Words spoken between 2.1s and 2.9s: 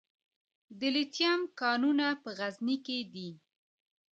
په غزني